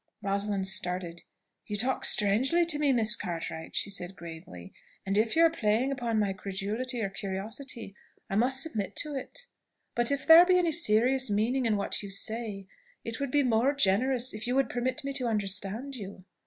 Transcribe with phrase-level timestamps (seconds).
[0.23, 1.21] Rosalind started.
[1.67, 4.73] "You talk strangely to me, Miss Cartwright," said she gravely;
[5.05, 7.93] "and if you are playing upon my credulity or curiosity,
[8.27, 9.45] I must submit to it.
[9.93, 12.65] But if there be any serious meaning in what you say,
[13.03, 16.25] it would be more generous if you would permit me to understand you.